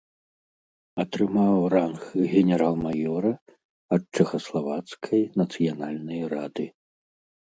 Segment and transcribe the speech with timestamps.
[1.01, 3.31] Атрымаў ранг генерал-маёра
[3.97, 6.65] ад чэхаславацкай нацыянальнай рады.